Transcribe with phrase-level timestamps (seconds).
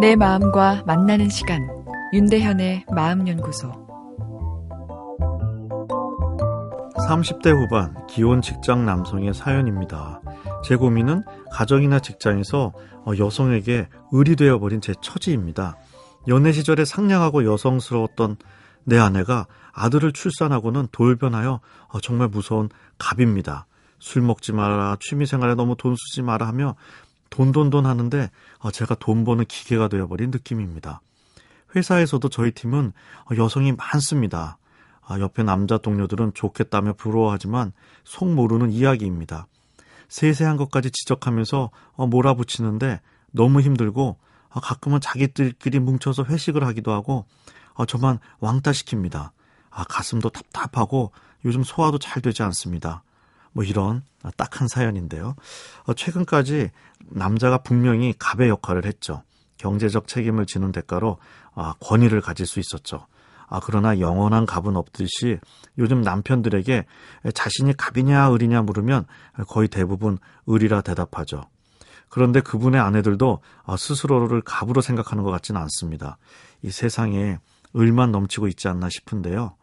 [0.00, 1.68] 내 마음과 만나는 시간
[2.12, 3.72] 윤대현의 마음연구소
[7.08, 10.20] 30대 후반 기혼 직장 남성의 사연입니다.
[10.62, 12.72] 제 고민은 가정이나 직장에서
[13.06, 15.76] 어, 여성에게 을이 되어 버린 제 처지입니다.
[16.28, 18.36] 연애 시절에 상냥하고 여성스러웠던
[18.84, 21.58] 내 아내가 아들을 출산하고는 돌변하여
[21.88, 22.68] 어, 정말 무서운
[22.98, 23.66] 갑입니다.
[23.98, 26.76] 술 먹지 마라, 취미 생활에 너무 돈 쓰지 마라 하며
[27.30, 31.00] 돈돈돈 하는데 어, 제가 돈 버는 기계가 되어버린 느낌입니다.
[31.76, 32.92] 회사에서도 저희 팀은
[33.36, 34.58] 여성이 많습니다.
[35.06, 37.72] 아, 옆에 남자 동료들은 좋겠다며 부러워하지만
[38.04, 39.46] 속 모르는 이야기입니다.
[40.08, 43.00] 세세한 것까지 지적하면서 어, 몰아붙이는데
[43.30, 44.18] 너무 힘들고
[44.50, 47.26] 어, 가끔은 자기들끼리 뭉쳐서 회식을 하기도 하고
[47.74, 49.30] 어, 저만 왕따시킵니다.
[49.70, 51.12] 아, 가슴도 답답하고
[51.44, 53.02] 요즘 소화도 잘 되지 않습니다.
[53.58, 54.02] 뭐 이런
[54.36, 55.34] 딱한 사연인데요.
[55.96, 56.70] 최근까지
[57.10, 59.24] 남자가 분명히 갑의 역할을 했죠.
[59.56, 61.18] 경제적 책임을 지는 대가로
[61.56, 63.08] 아, 권위를 가질 수 있었죠.
[63.48, 65.40] 아, 그러나 영원한 갑은 없듯이
[65.76, 66.86] 요즘 남편들에게
[67.34, 69.06] 자신이 갑이냐 을이냐 물으면
[69.48, 70.18] 거의 대부분
[70.48, 71.42] 을이라 대답하죠.
[72.08, 76.16] 그런데 그분의 아내들도 아, 스스로를 갑으로 생각하는 것 같지는 않습니다.
[76.62, 77.38] 이 세상에
[77.74, 79.56] 을만 넘치고 있지 않나 싶은데요.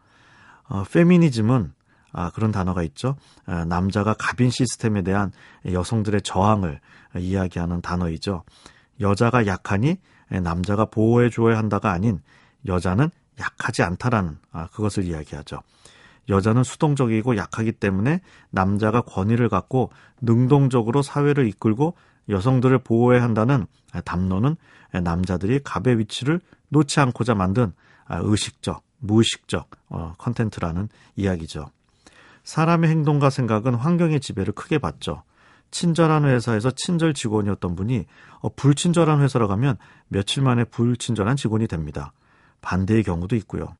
[0.68, 1.72] 어, 페미니즘은
[2.12, 3.16] 아, 그런 단어가 있죠.
[3.44, 5.32] 아, 남자가 갑인 시스템에 대한
[5.70, 6.80] 여성들의 저항을
[7.16, 8.44] 이야기하는 단어이죠.
[9.00, 12.20] 여자가 약하니 남자가 보호해 줘야 한다가 아닌
[12.66, 15.60] 여자는 약하지 않다라는 아, 그것을 이야기하죠.
[16.28, 19.90] 여자는 수동적이고 약하기 때문에 남자가 권위를 갖고
[20.20, 21.94] 능동적으로 사회를 이끌고
[22.28, 23.66] 여성들을 보호해야 한다는
[24.04, 24.56] 담론은
[24.92, 26.40] 남자들이 갑의 위치를
[26.70, 27.72] 놓지 않고자 만든
[28.06, 31.70] 아, 의식적, 무의식적 어, 컨텐츠라는 이야기죠.
[32.46, 35.24] 사람의 행동과 생각은 환경의 지배를 크게 받죠.
[35.72, 38.06] 친절한 회사에서 친절 직원이었던 분이
[38.40, 39.76] 어, 불친절한 회사로 가면
[40.08, 42.12] 며칠 만에 불친절한 직원이 됩니다.
[42.62, 43.74] 반대의 경우도 있고요.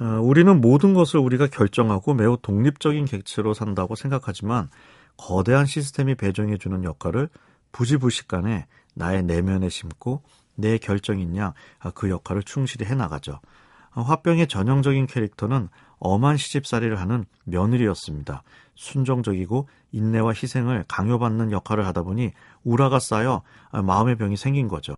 [0.00, 4.68] 어, 우리는 모든 것을 우리가 결정하고 매우 독립적인 객체로 산다고 생각하지만
[5.16, 7.28] 거대한 시스템이 배정해주는 역할을
[7.72, 10.22] 부지불식간에 나의 내면에 심고
[10.54, 11.52] 내 결정인 양
[11.94, 13.40] 그 역할을 충실히 해나가죠.
[13.90, 18.42] 어, 화병의 전형적인 캐릭터는 엄한 시집살이를 하는 며느리였습니다.
[18.74, 22.32] 순종적이고 인내와 희생을 강요받는 역할을 하다 보니
[22.64, 23.42] 우라가 쌓여
[23.72, 24.94] 마음의 병이 생긴 거죠.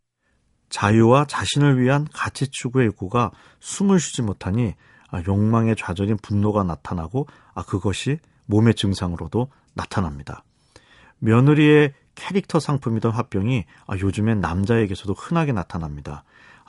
[0.68, 4.74] 자유와 자신을 위한 가치 추구의 욕구가 숨을 쉬지 못하니
[5.10, 10.44] 아, 욕망에 좌절인 분노가 나타나고 아, 그것이 몸의 증상으로도 나타납니다.
[11.18, 16.24] 며느리의 캐릭터 상품이던 화병이 아, 요즘엔 남자에게서도 흔하게 나타납니다.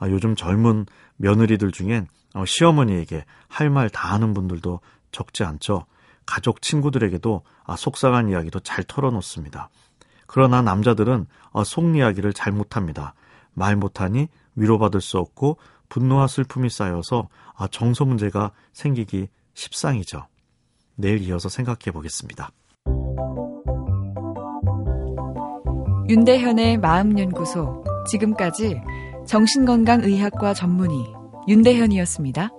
[0.09, 0.87] 요즘 젊은
[1.17, 4.79] 며느리들 중엔 어, 시어머니에게 할 말 다 하는 분들도
[5.11, 5.85] 적지 않죠.
[6.25, 7.41] 가족 친구들에게도
[7.77, 9.69] 속상한 이야기도 잘 털어놓습니다.
[10.27, 13.13] 그러나 남자들은 어, 속 이야기를 잘 못합니다.
[13.53, 15.57] 말 못하니 위로받을 수 없고
[15.89, 17.27] 분노와 슬픔이 쌓여서
[17.57, 20.27] 아, 정서 문제가 생기기 십상이죠.
[20.95, 22.51] 내일 이어서 생각해 보겠습니다.
[26.07, 28.81] 윤대현의 마음연구소 지금까지
[29.27, 31.13] 정신건강의학과 전문의
[31.47, 32.49] 윤대현이었습니다.